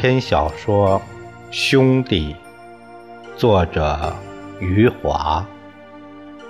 [0.00, 1.00] 篇小说
[1.50, 2.32] 《兄弟》，
[3.36, 4.14] 作者
[4.60, 5.44] 余华，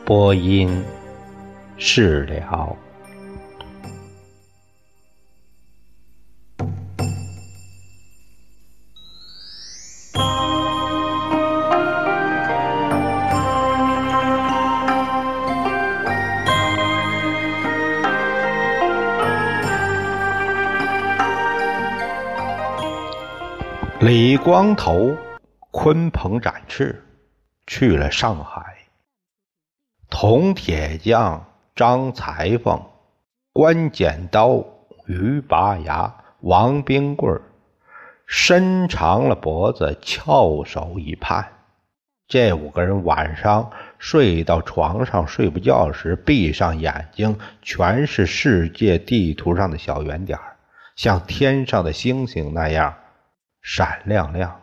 [0.04, 0.84] 播音
[1.78, 2.76] 释了。
[24.08, 25.18] 李光头
[25.70, 27.04] 鲲鹏展翅
[27.66, 28.78] 去了上海，
[30.08, 31.44] 铜铁匠
[31.76, 32.82] 张裁缝、
[33.52, 34.64] 关剪刀
[35.04, 37.38] 于拔牙、王冰棍
[38.24, 41.46] 伸长了脖子翘首以盼。
[42.28, 50.38] 这五个人晚上睡到床上睡不觉时，闭上眼睛，全是世界地图上的小圆点
[50.96, 52.94] 像天上的星星那样。
[53.70, 54.62] 闪亮亮。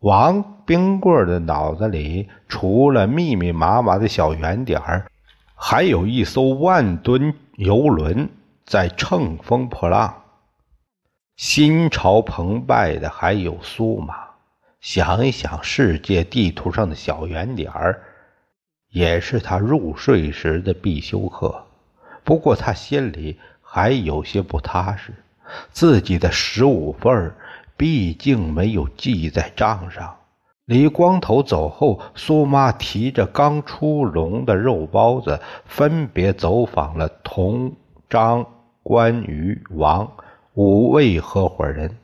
[0.00, 5.10] 王冰棍的脑子里除了密密麻麻的小圆点儿，
[5.54, 8.28] 还有一艘万吨游轮
[8.66, 10.22] 在乘风破浪。
[11.36, 14.16] 心潮澎湃的还有苏马。
[14.82, 18.02] 想一想，世界地图上的小圆点儿，
[18.90, 21.64] 也是他入睡时的必修课。
[22.22, 25.14] 不过他心里还有些不踏实，
[25.70, 27.34] 自己的十五份儿。
[27.76, 30.16] 毕竟没有记在账上。
[30.64, 37.72] 李光头走后，苏妈提着刚出笼的肉包子，分别走访了童、
[38.10, 38.44] 张、
[38.82, 40.10] 关、于、王
[40.54, 41.96] 五位合伙人，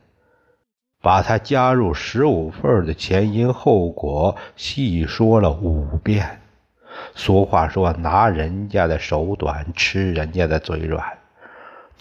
[1.00, 6.38] 把他加入十五份的前因后果细说了五遍。
[7.14, 11.04] 俗话说：“拿人家的手短，吃人家的嘴软。”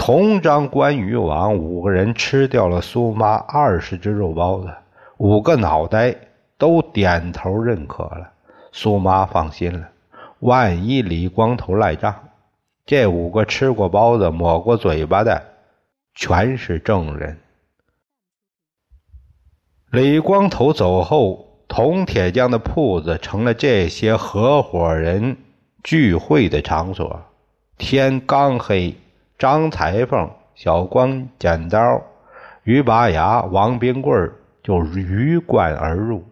[0.04, 4.74] 同张关羽王五个人吃掉了苏妈二十只肉包子，
[5.18, 6.16] 五个脑袋
[6.58, 8.32] 都点头认可了。
[8.72, 9.90] 苏妈放心了，
[10.40, 12.16] 万一李光头赖账，
[12.84, 15.40] 这五个吃过包子、抹过嘴巴的
[16.16, 17.38] 全是证人。
[19.92, 25.38] 李光头走后，铜铁匠的铺子成了这些合伙人
[25.84, 27.22] 聚会的场所。
[27.78, 28.96] 天刚黑。
[29.42, 32.00] 张裁缝、小光剪刀、
[32.64, 34.32] 于拔牙、王冰棍
[34.62, 36.24] 就鱼贯而入。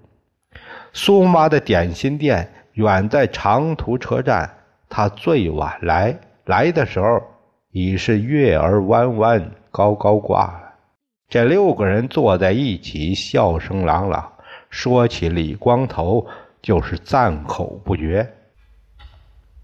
[0.94, 4.48] 苏妈的点心店远在长途车站，
[4.88, 6.16] 他最晚来，
[6.46, 7.20] 来的时候
[7.72, 10.74] 已是月儿弯弯，高高挂了。
[11.28, 14.32] 这六个人坐在一起，笑声朗朗，
[14.70, 16.28] 说起李光头
[16.62, 18.32] 就是赞口不绝。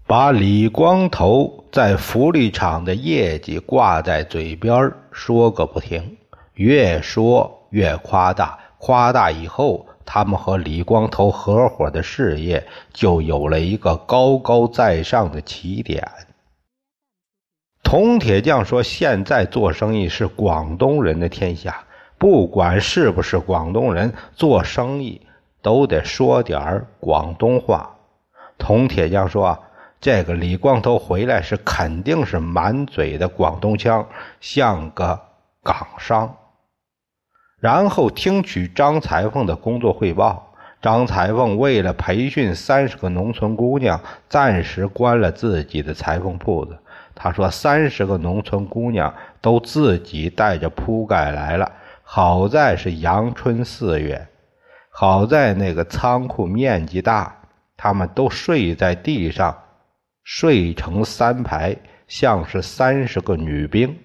[0.04, 6.16] 把李光头在福利厂的业绩挂在嘴边说个不停，
[6.54, 8.58] 越说越夸大。
[8.78, 16.02] 夸大以后，他们和李光头合伙的事业就有了一个高高在上的起点。
[17.82, 21.84] 铜铁匠说：“现在做生意是广东人的天下，
[22.16, 25.20] 不管是不是广东人，做生意
[25.60, 27.98] 都得说点广东话。”
[28.56, 29.62] 铜铁匠说。
[30.06, 34.08] 这个李光头回来是肯定是满嘴的广东腔，
[34.40, 35.20] 像个
[35.64, 36.32] 港商。
[37.58, 40.54] 然后听取张裁缝的工作汇报。
[40.80, 46.78] 张裁缝为了培训三十个农村姑娘，暂时关了自己的裁缝铺子。
[47.12, 51.72] 他说：“三十个农村姑娘都自己带着铺盖来了。
[52.04, 54.24] 好在是阳春四月，
[54.88, 57.34] 好在那个仓库面积大，
[57.76, 59.52] 他们都睡在地上。”
[60.28, 61.76] 睡成三排，
[62.08, 63.96] 像是三十个女兵。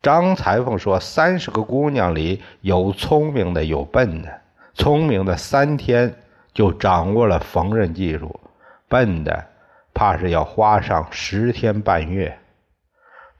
[0.00, 4.40] 张裁缝说：“三十个姑娘里有聪明的，有笨的。
[4.72, 6.14] 聪明的三天
[6.54, 8.40] 就掌握了缝纫技术，
[8.88, 9.44] 笨的
[9.92, 12.38] 怕是要花上十天半月。”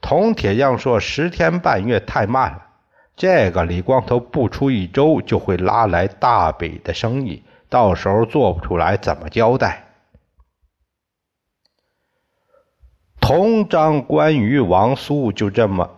[0.02, 2.62] 铜铁匠说：“十天半月太慢了，
[3.16, 9.82] 这个李光头不出一周就会拉来大笔的生意，到时候做不出来怎么交代？”
[13.30, 15.88] 同张关于王苏就这么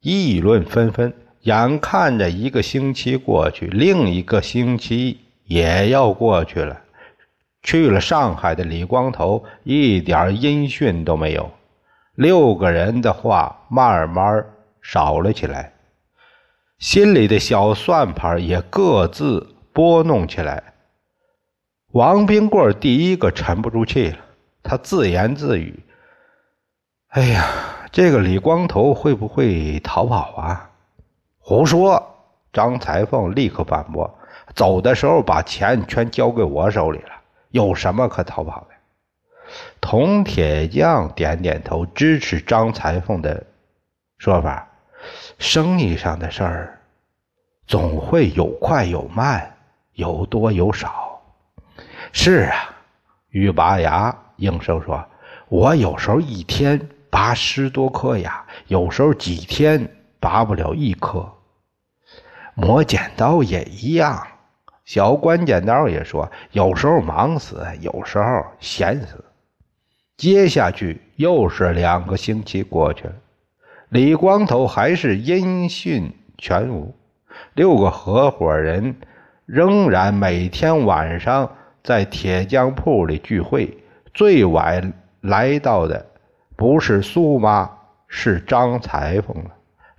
[0.00, 6.82] 议论纷纷，眼看着一个星期过去，另一个星期也要过去了。
[7.62, 11.48] 去了上海的李光头一点音讯都没有，
[12.16, 14.44] 六个人的话慢慢
[14.82, 15.72] 少了起来，
[16.80, 20.74] 心里的小算盘也各自拨弄起来。
[21.92, 24.18] 王冰棍第一个沉不住气了，
[24.64, 25.78] 他自言自语。
[27.08, 27.46] 哎呀，
[27.92, 30.70] 这个李光头会不会逃跑啊？
[31.38, 32.14] 胡说！
[32.52, 34.18] 张裁缝立刻反驳
[34.54, 37.10] ：“走的时候把钱全交给我手里了，
[37.50, 38.68] 有什么可逃跑的？”
[39.80, 43.44] 铜铁匠点点头，支持张裁缝的
[44.18, 44.66] 说法
[45.38, 46.80] ：“生意上的事儿，
[47.66, 49.54] 总会有快有慢，
[49.92, 51.20] 有多有少。”
[52.12, 52.74] 是啊，
[53.28, 55.04] 于拔牙应声说
[55.48, 59.88] ：“我有时候一天拔十多颗牙，有时候几天
[60.20, 61.26] 拔不了一颗。”
[62.54, 64.26] 磨剪刀也一样，
[64.84, 69.24] 小关剪刀也说：“有时候忙死，有时候闲死。”
[70.18, 73.14] 接下去又是两个星期过去了，
[73.88, 76.94] 李光头还是音讯全无。
[77.54, 78.94] 六个合伙人
[79.46, 81.50] 仍然每天晚上
[81.82, 83.78] 在铁匠铺里聚会，
[84.12, 84.92] 最晚
[85.22, 86.04] 来到的
[86.56, 87.70] 不是苏妈，
[88.08, 89.50] 是张裁缝了。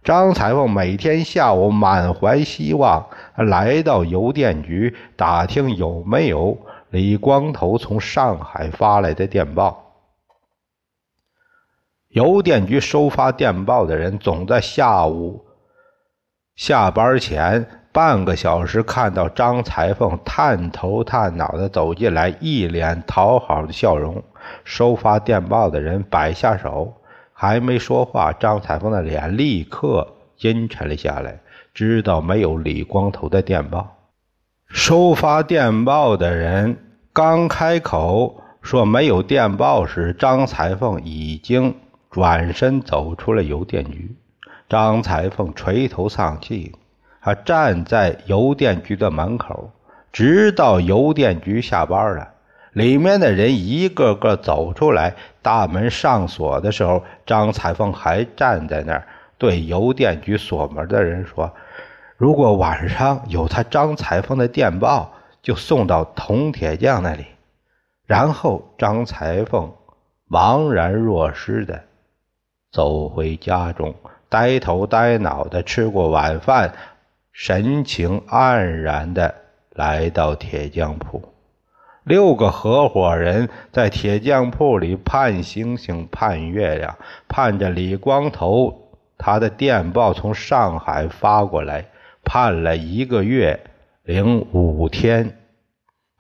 [0.04, 6.58] 张裁缝每天下午满怀希望来到邮电局打听有没有
[6.90, 9.84] 李光头从上海发来的电报。
[12.08, 15.46] 邮电局收发电报的人总在下午
[16.56, 24.24] 下班前半个小时看到张裁缝探头探脑的走进来，一脸讨好的笑容。
[24.64, 26.94] 收发电报的人摆下手。
[27.34, 31.40] 还没说话，张彩凤的脸立刻阴沉了下来。
[31.74, 33.96] 知道没有李光头的电报。
[34.68, 36.78] 收发电报的人
[37.14, 41.76] 刚开口说没有电报时，张彩凤已经
[42.10, 44.16] 转身走出了邮电局。
[44.68, 46.74] 张彩凤垂头丧气，
[47.22, 49.72] 他站在邮电局的门口，
[50.12, 52.28] 直到邮电局下班了。
[52.78, 59.08] 里面的人一个个走出来，大门上锁的时候，张彩凤还站在那儿，
[59.40, 61.52] 对邮电局锁门的人说
[62.18, 67.26] ：“如果晚上有他张彩凤的电报，就送到铜铁匠那里。”
[68.06, 69.74] 然后张彩凤
[70.30, 71.82] 茫然若失的
[72.72, 73.96] 走回家中，
[74.30, 76.72] 呆头呆脑的吃过晚饭，
[77.32, 79.34] 神情黯然的
[79.72, 81.34] 来到铁匠铺。
[82.08, 91.86] 六个合伙人在铁匠铺里盼星星盼月亮，盼着李光头他的电报从上海发过来，
[92.24, 93.60] 盼了一个月
[94.04, 95.38] 零五天。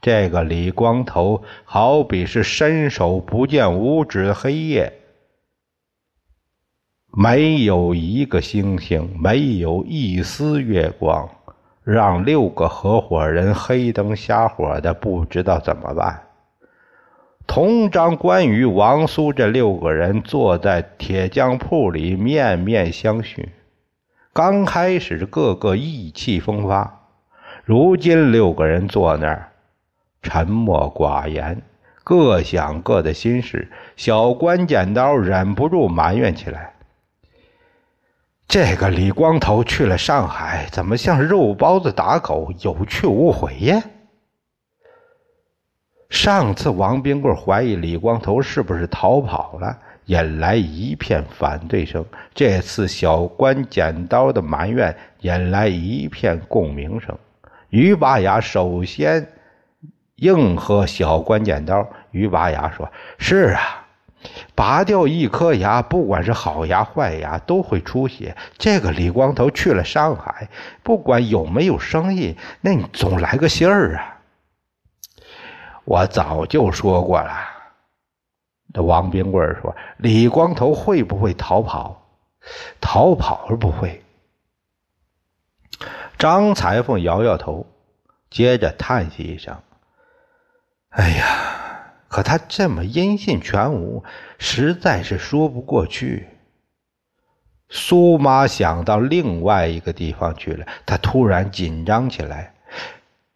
[0.02, 4.92] 这个李光头好比是伸手不见五指的黑夜，
[7.14, 11.30] 没有一个星星，没有一丝月光。
[11.90, 16.24] 让六个合伙人黑灯瞎火的，不知道怎么办。
[17.48, 23.48] 同张、关羽、王苏这六个人坐在铁匠铺里，面面相觑。
[24.34, 27.08] 刚开始，个个意气风发，
[27.64, 29.52] 如今六个人坐那儿，
[30.22, 31.62] 沉默寡言，
[32.04, 33.72] 各想各的心事。
[33.96, 36.74] 小关剪刀忍不住埋怨起来。
[38.48, 43.84] 这个李光头去了上海，怎么像肉包子打狗，有去无回呀？
[46.10, 52.06] 上次王冰棍怀疑李光头是不是逃跑了，引来一片反对声。
[52.34, 57.14] 这次小关剪刀的埋怨引来一片共鸣声。
[57.70, 59.28] 于拔牙首先
[60.16, 61.86] 应和小关剪刀。
[62.12, 62.90] 于拔牙说
[63.20, 63.84] ：“是啊。”
[64.56, 68.36] 拔掉一颗牙，不管是好牙坏牙，都会出血。
[68.58, 70.50] 这个李光头去了上海，
[70.84, 74.18] 不管有没有生意，那你总来个信儿啊！
[75.86, 77.32] 我早就说过了。
[78.74, 82.06] 这王冰棍说：“李光头会不会逃跑？
[82.82, 84.04] 逃跑是不会。”
[86.20, 87.66] 张裁缝摇摇头，
[88.30, 89.56] 接着叹息一声
[90.90, 91.64] ：“哎呀！”
[92.08, 94.04] 可他这么音信全无，
[94.40, 96.28] 实在是说不过去。
[97.70, 102.54] 苏妈想到另外一个地方去了，她突然紧张起来：“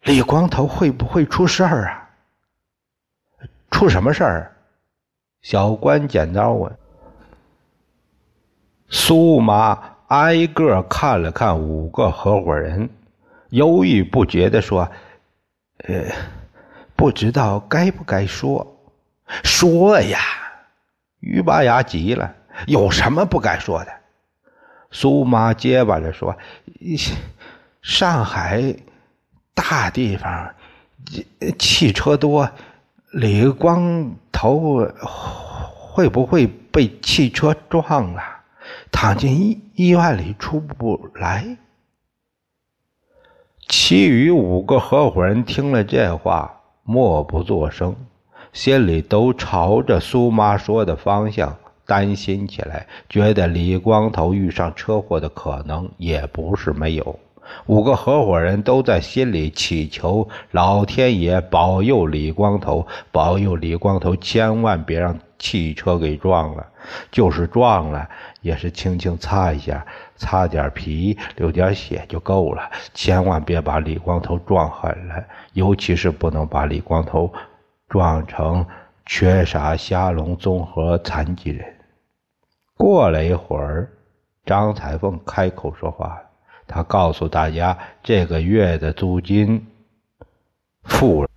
[0.04, 2.10] 李光头会不会出事儿啊？
[3.70, 4.56] 出什么事儿？”
[5.42, 6.74] 小关剪刀问。
[8.88, 12.88] 苏妈挨个看了看五个合伙人，
[13.50, 14.90] 犹豫不决的说
[15.84, 16.04] ：“呃。”
[17.02, 18.64] 不知道该不该说，
[19.42, 20.20] 说呀！
[21.18, 22.32] 于拔牙急了，
[22.68, 23.92] 有什么不该说的？
[24.92, 26.38] 苏妈结巴着说
[27.82, 28.76] ：“上海
[29.52, 30.54] 大地方，
[31.58, 32.48] 汽车多，
[33.10, 34.88] 李光头
[35.74, 38.22] 会不会被汽车撞了，
[38.92, 41.56] 躺进医医院里出不来？”
[43.66, 47.94] 其余五个合伙人听了这话，默不作声，
[48.52, 57.18] 心里都朝着苏妈说的方向担心起来，觉得李光头遇上车祸的可能也不是没有。
[57.66, 66.64] 五个合伙人都在心里祈求老天爷保佑李光头，保佑李光头，千万别让汽车给撞了。
[67.10, 68.08] 就是撞了，
[68.40, 69.84] 也是轻轻擦一下，
[70.16, 72.70] 擦点皮，流点血就够了。
[72.94, 77.32] 千万别把李光头撞狠了，尤其是不能把李光头
[77.88, 78.64] 撞成
[79.04, 81.66] 缺啥瞎聋综合残疾人。
[82.76, 83.88] 过了一会儿，
[84.44, 86.20] 张彩凤开口说话。
[86.66, 89.64] 他告诉大家，这个月的租金
[90.84, 91.28] 付了，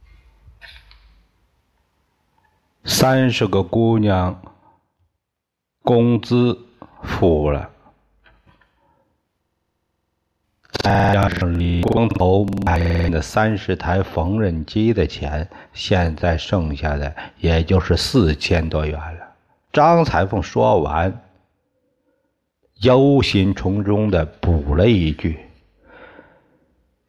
[2.85, 4.39] 三十个姑娘
[5.81, 6.57] 工资
[7.01, 7.69] 付了，
[10.71, 19.35] 再加上李光头买的三十台缝纫机的钱，现在剩下的也就是四千多元了。
[19.73, 21.21] 张裁缝说完。
[22.81, 25.39] 忧心忡忡的补了一句：“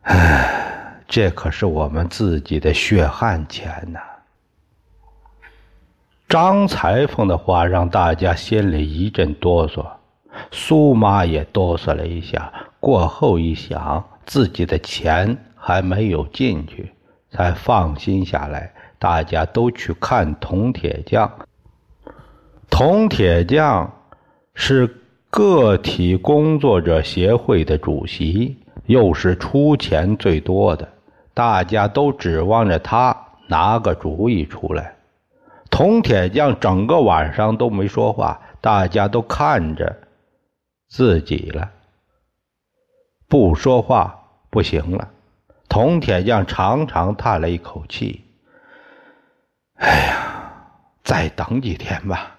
[0.02, 3.98] 唉，这可是我们自己的血汗钱呐。”
[6.28, 9.86] 张裁缝的话让大家心里一阵哆嗦，
[10.50, 12.52] 苏妈也哆嗦了一下。
[12.80, 16.92] 过后一想，自己的钱还没有进去，
[17.30, 18.72] 才放心下来。
[18.98, 21.30] 大家都去看铜铁匠。
[22.70, 23.92] 铜铁匠
[24.54, 25.02] 是。
[25.28, 28.56] 个体工作者协会的主席，
[28.86, 30.88] 又是出钱最多的，
[31.34, 33.14] 大家都指望着他
[33.46, 34.95] 拿个主意出来。
[35.70, 39.96] 铜铁匠整个晚上都没说话，大家都看着
[40.88, 41.70] 自己了。
[43.28, 45.08] 不说话不行了，
[45.68, 48.24] 铜铁匠长长叹了一口气
[49.76, 50.62] ：“哎呀，
[51.02, 52.38] 再等几天吧。”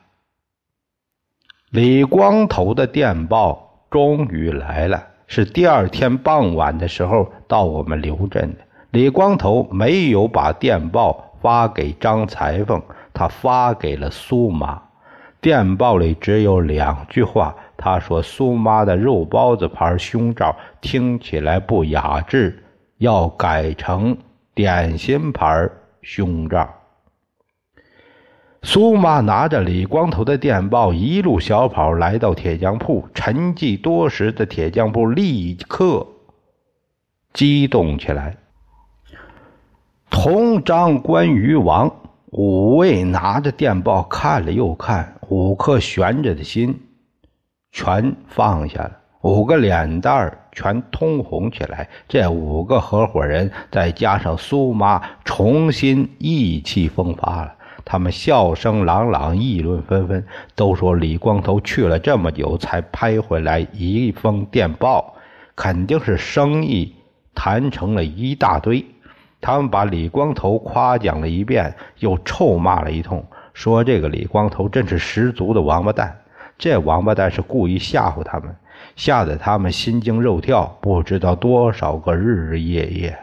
[1.69, 8.61] 李光头的电报终于来了，是第二天傍晚的时候到我们刘镇的。
[8.91, 12.81] 李光头没有把电报发给张裁缝，
[13.17, 14.79] 他发给了苏妈。
[15.41, 22.63] 电报里只有两句话，他说：“苏妈的肉包子牌胸罩听起来不雅致，
[22.97, 24.15] 要改成
[24.53, 25.67] 点心牌
[26.01, 26.69] 胸罩。”
[28.63, 33.07] 苏妈拿着李光头的电报，一路小跑来到铁匠铺。
[33.13, 36.05] 沉寂多时的铁匠铺立刻
[37.33, 38.35] 激动起来。
[40.09, 41.93] 同张、关于王
[42.31, 46.77] 五位拿着电报看了又看，五颗悬着的心
[47.71, 48.91] 全放下了，
[49.21, 51.87] 五个脸蛋儿全通红起来。
[52.05, 57.53] 这五个合伙人再加上苏妈，重新意气风发了。
[57.85, 65.15] 他们笑声朗朗，议论纷纷，都说李光头去了这么久才拍回来一封电报，
[65.55, 66.93] 肯定是生意
[67.33, 68.85] 谈成了一大堆。
[69.39, 76.21] 他们把李光头夸奖了一遍，又臭骂了一通，说这个李光头真是十足的王八蛋。
[76.57, 78.55] 这王八蛋是故意吓唬他们，
[78.95, 83.19] 吓得他们心惊肉跳，不知道多少个日日夜夜。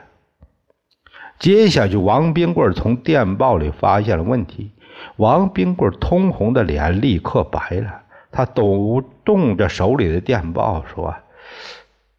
[1.40, 4.71] 接下去，王冰棍从电报里发现了问题。
[5.16, 11.12] 王冰棍通红的脸立刻白了，他抖动着手里的电报说：“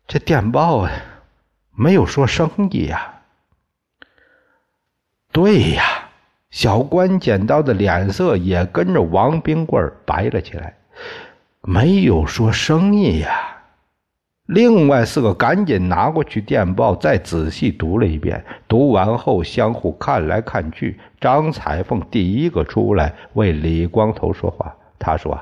[0.05, 0.85] 这电报
[1.73, 3.13] 没有说生意呀。”
[5.35, 5.83] 对呀，
[6.49, 10.73] 小关剪刀的脸色也跟着王冰棍白了起来，
[11.61, 13.57] 没有说生意呀。
[14.45, 18.45] 另外四个赶紧拿过去电报，再仔细读了一遍。
[18.65, 20.97] 读完后，相互看来看去。
[21.19, 24.73] 张彩凤第一个出来为李光头说话。
[24.97, 25.37] 他说：“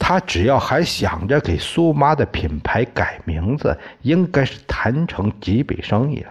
[0.00, 6.30] 他只要还想着给苏妈的品牌改名字，应该是谈成几笔生意了。”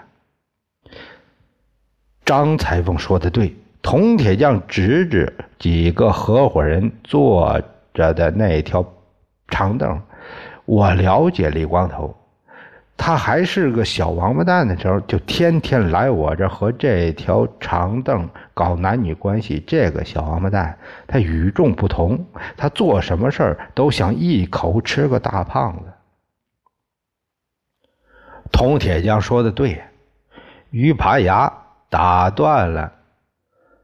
[2.32, 3.54] 张裁缝说的对。
[3.82, 7.62] 铜铁匠指指几个合伙人坐
[7.94, 8.86] 着的那条
[9.50, 10.02] 长凳。
[10.64, 12.16] 我了解李光头，
[12.96, 19.62] 他还是个小王八蛋的时候，就天天来我这和这条长凳搞男女关系。
[19.68, 25.92] 这个小王八蛋，他与众不同，他做什么事儿都想一口吃个大胖子。
[28.54, 29.82] 铜铁匠说的对，
[30.70, 31.52] 鱼爬牙
[31.92, 32.92] 打断了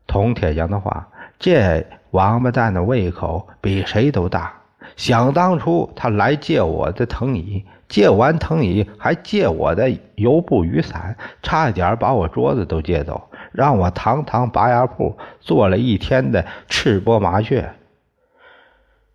[0.07, 1.07] 铜铁匠的话。
[1.37, 4.51] 这王八蛋的胃口比谁都大。
[4.95, 17.71] 想当初，他来借我的藤椅，借完藤椅还借我的油布雨伞，差一点把我桌子都借走，让我堂堂拔牙铺做了一天的赤膊麻雀。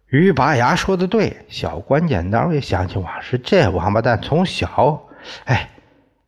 [0.08, 5.02] 于拔牙说的对，小关剪刀也想起往事，这王八蛋从小，
[5.46, 5.70] 哎，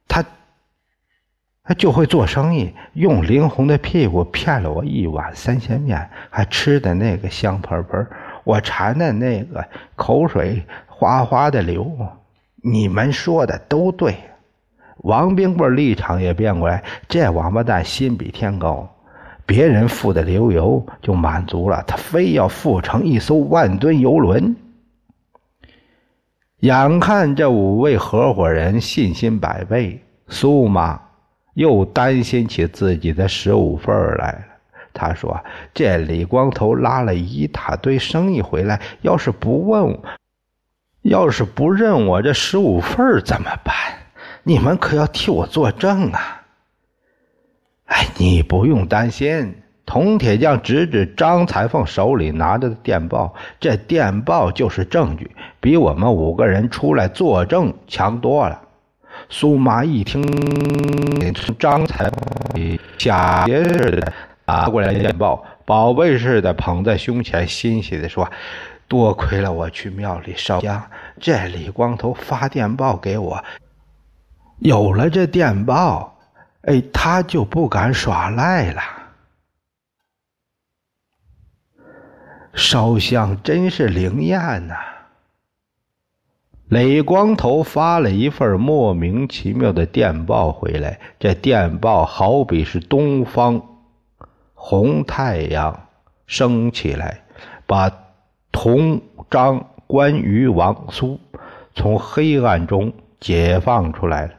[0.08, 0.24] 他
[1.66, 8.06] 他就会做生意，用林红的屁股骗了我一碗三鲜面，还吃的那个香喷喷，
[8.44, 9.64] 我馋的那个
[9.96, 11.90] 口水哗哗的流。
[12.62, 14.14] 你们说的都对，
[14.98, 16.84] 王冰棍立场也变过来。
[17.08, 18.86] 这王八蛋心比天高，
[19.46, 24.54] 别人富的流油就满足了，他非要富成一艘万吨游轮。
[26.60, 31.00] 眼看这五位合伙人信心百倍，苏妈
[31.54, 34.38] 又担心起自己的十五份来了。
[34.92, 35.42] 他说
[35.74, 39.98] ：“这李光头拉了一大堆生意回来，要是不问。”
[41.02, 43.74] 要是不认我这十五份怎么办？
[44.42, 46.42] 你们可要替我作证啊！
[47.84, 49.54] 哎，你不用担心。
[49.84, 55.30] 铜铁匠指指张裁缝手里拿着的电报，这电报就是证据，
[55.60, 58.62] 比我们五个人出来作证强多了。
[59.28, 60.22] 苏妈一听，
[61.58, 64.12] 张彩凤下邪似的
[64.46, 68.30] 拿过来电报，宝贝似的捧在胸前，欣喜的说。
[68.86, 73.42] 多亏了我去庙里烧香，这李光头发电报给我，
[74.58, 76.18] 有了这电报，
[76.62, 78.82] 哎，他就不敢耍赖了。
[82.52, 84.38] 烧香真是灵验
[84.68, 84.74] 呐！
[86.68, 93.62] 李光头发了一份莫名其妙的电报回来，这电报好比是东方
[94.54, 95.88] 红太阳
[96.26, 97.22] 升起来，
[97.66, 97.90] 把。
[98.56, 101.18] 同张、关于、王苏
[101.74, 104.32] 从黑暗中解放出来了。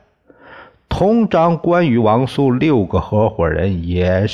[0.87, 4.25] 同张、关于、王苏六个合伙人也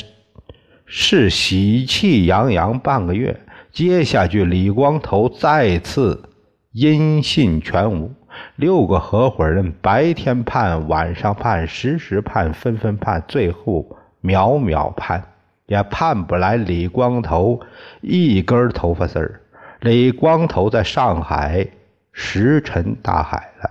[0.85, 3.41] 是喜气洋洋半个月。
[3.71, 6.29] 接下去，李光头再次
[6.71, 8.13] 音信全无。
[8.55, 15.21] 六个合伙人白天判，晚上判，时时判，分分判，最后秒秒判，
[15.65, 17.59] 也判不来李光头
[17.99, 19.41] 一根头发丝儿。
[19.81, 21.67] 李光头在上海
[22.13, 23.69] 石沉大海了。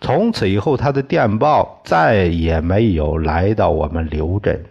[0.00, 4.62] 从此以后，他的电报再也没有来到我们刘镇。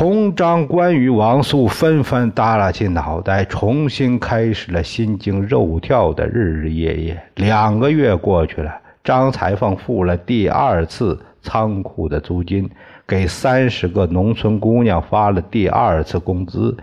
[0.00, 7.22] 同章、关羽、王素纷纷耷拉起脑袋，重新开始了心惊肉跳的日日夜夜。
[7.34, 12.66] 两个月过去了，张裁缝付了第二次仓库的租金，
[13.06, 16.74] 给三十个农村姑娘发了第二次工资。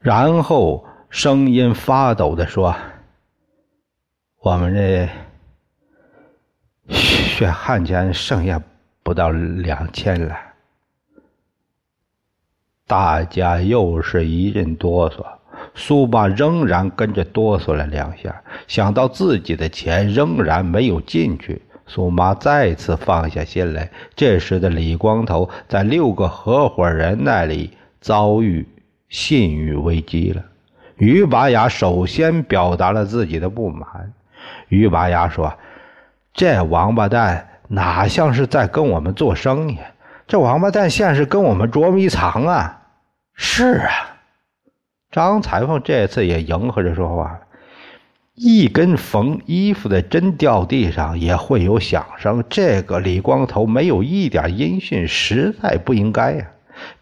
[0.00, 2.74] 然后声音发抖的说
[4.42, 5.08] ：“我们这
[6.88, 8.60] 血汗钱剩下
[9.04, 10.36] 不到两千了。”
[12.90, 15.24] 大家又是一阵哆嗦。
[15.76, 23.88] 苏巴仍然跟着哆嗦了两下，想到自己的钱仍然没有进去，苏妈再次放下心来。
[24.16, 28.66] 这时的李光头在六个合伙人那里遭遇。
[29.08, 30.44] 信誉危机了。
[30.96, 34.12] 于拔牙首先表达了自己的不满。
[34.68, 35.52] 于拔牙说
[36.32, 39.78] ：“这王八蛋哪像是在跟我们做生意？
[40.28, 42.76] 这王八蛋像是跟我们捉迷藏啊！”
[43.42, 44.20] 是啊，
[45.10, 47.40] 张裁缝这次也迎合着说话
[48.36, 52.44] ：“一根缝衣服的针掉地上也会有响声。
[52.50, 56.46] 这个李光头没有一点音讯，实在不应该呀！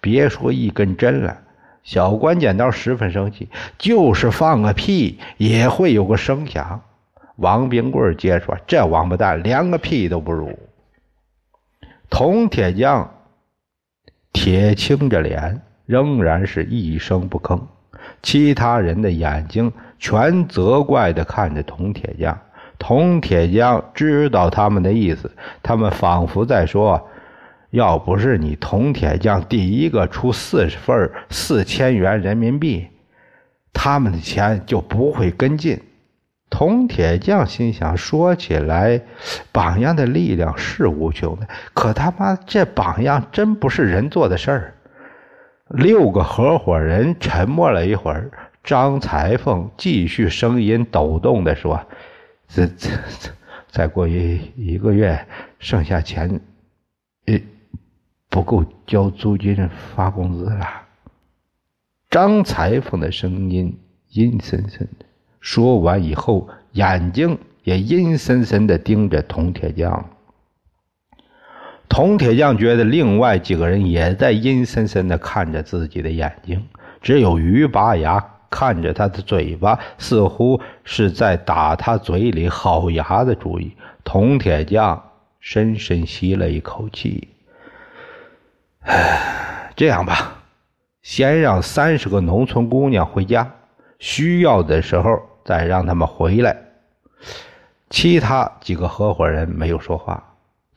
[0.00, 1.38] 别说一根针了。”
[1.82, 6.82] 小关剪刀十分生气，就是放个屁也会有个声响。
[7.34, 10.56] 王冰棍接着说：“这王八蛋连个屁都不如。”
[12.08, 13.12] 铜铁匠
[14.32, 17.58] 铁青着脸，仍然是一声不吭。
[18.22, 22.38] 其他人的眼睛全责怪的看着铜铁匠。
[22.78, 27.08] 铜铁匠知道他们的意思，他们仿佛在说。
[27.70, 32.86] 要不是你铜铁匠第一个出四十份四千元人民币，
[33.74, 35.78] 他们的钱就不会跟进。
[36.48, 39.02] 铜铁匠心想：说起来，
[39.52, 44.74] 榜样的力量是无穷的，可他妈这榜样真不是人做的事儿。
[45.68, 48.30] 六个合伙人沉默了一会儿，
[48.64, 51.80] 张裁缝继续声音抖动的说
[52.48, 53.30] ：“这、这、这
[53.70, 55.26] 再过一一个月，
[55.58, 56.40] 剩下钱，
[57.26, 57.40] 呃。”
[58.30, 60.66] 不够交租金、发工资了。
[62.10, 63.74] 张裁缝的声音
[64.10, 65.06] 阴森森的，
[65.40, 70.10] 说完以后，眼睛也阴森森地盯着铜铁匠。
[71.88, 76.68] 铜铁匠觉得另外几个人也在阴森森地看着自己的眼睛，
[77.00, 83.74] 只有于拔牙看着他的嘴巴，似乎是在打他嘴里好牙的主意。
[84.04, 85.02] 铜铁匠
[85.40, 87.28] 深深吸了一口气，
[88.82, 90.34] 唉，这样吧，
[91.02, 93.50] 先让三十个农村姑娘回家，
[93.98, 96.56] 需要的时候再让他们回来。
[97.90, 100.27] 其他几个合伙人没有说话。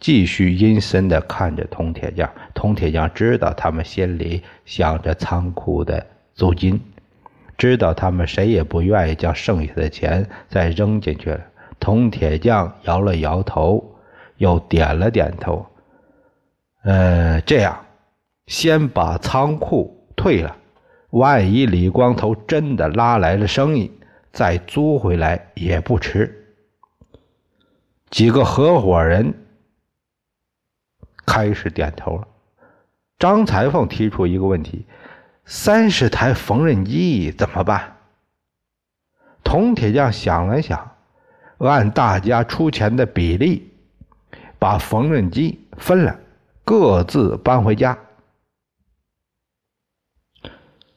[0.01, 2.27] 继续阴森地看着铜铁匠。
[2.55, 6.81] 铜铁匠知道他们心里想着仓库的租金，
[7.55, 11.39] 知道他们谁也不愿意将剩下的钱再扔进去了。
[11.79, 13.95] 铜铁匠摇了摇头，
[14.37, 15.63] 又点了点头。
[16.83, 17.85] 呃，这样，
[18.47, 20.57] 先把仓库退了，
[21.11, 23.91] 万一李光头真的拉来了生意，
[24.31, 26.43] 再租回来也不迟。
[28.09, 29.31] 几个合伙人。
[31.31, 32.27] 开始点头了。
[33.17, 34.85] 张裁缝提出一个问题：
[35.45, 37.95] 三十台缝纫机怎么办？
[39.41, 40.91] 铜铁匠想了想，
[41.59, 43.71] 按大家出钱的比例，
[44.59, 46.19] 把缝纫机分了，
[46.65, 47.97] 各自搬回家。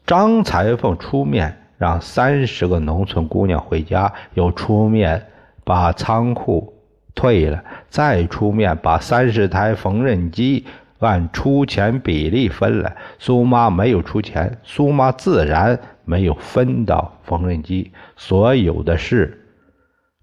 [0.04, 5.30] 张裁缝出面让三十个农村姑娘回家，又出面
[5.62, 6.73] 把仓库。
[7.14, 10.66] 退了，再出面把三十台缝纫机
[10.98, 12.94] 按出钱比例分了。
[13.18, 17.92] 苏妈没有出钱，苏妈自然没有分到缝纫机。
[18.16, 19.40] 所有的事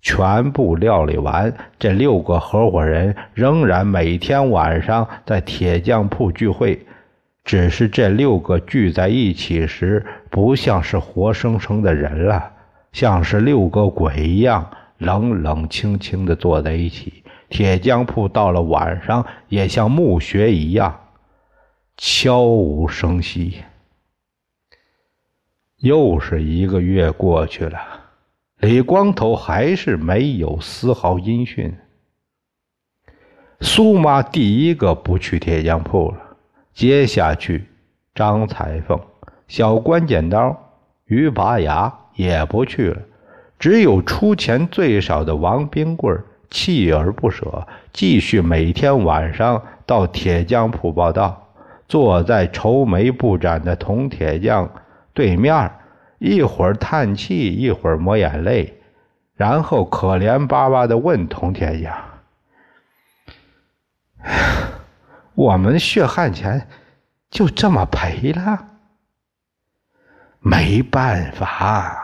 [0.01, 6.85] 全部料理完，这六个合伙人仍然每天晚上在铁匠铺聚会，
[7.43, 12.51] 只是这六个聚在一起时，不像是活生生的人了，
[12.91, 14.67] 像是六个鬼一样。
[15.01, 21.07] 冷冷清清的坐在一起，铁匠铺到了晚上也像墓穴一样
[21.97, 23.63] 悄无声息。
[25.77, 27.79] 又是一个月过去了，
[28.59, 31.75] 李光头还是没有丝毫音讯。
[33.59, 36.37] 苏妈第一个不去铁匠铺了，
[36.73, 37.67] 接下去
[38.13, 38.99] 张裁缝、
[39.47, 40.55] 小关剪刀、
[41.05, 43.01] 于拔牙也不去了。
[43.61, 46.19] 只有出钱最少的王冰棍
[46.49, 51.47] 锲而不舍，继续每天晚上到铁匠铺报道，
[51.87, 54.67] 坐在愁眉不展的铜铁匠
[55.13, 55.71] 对面，
[56.17, 58.81] 一会儿叹气，一会儿抹眼泪，
[59.35, 61.95] 然后可怜巴巴的问铜铁匠
[65.35, 66.67] ：“我们血汗钱
[67.29, 68.65] 就这么赔了？
[70.39, 71.99] 没办法。”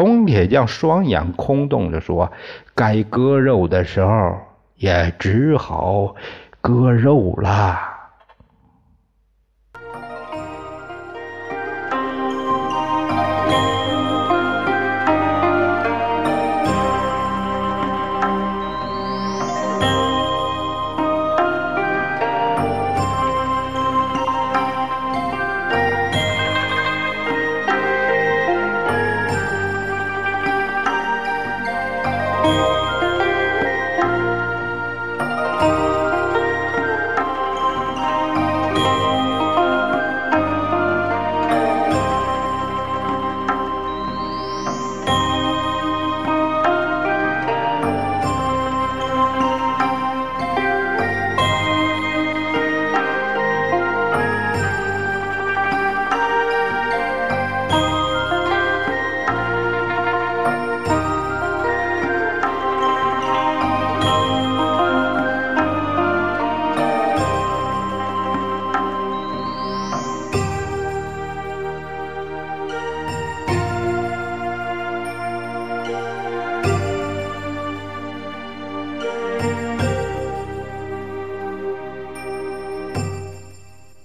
[0.00, 2.32] 铜铁匠双眼空洞着说
[2.74, 4.38] ：“该割肉的时候，
[4.78, 6.14] 也只好
[6.62, 7.78] 割肉了。”